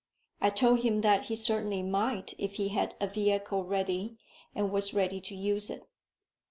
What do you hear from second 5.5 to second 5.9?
it.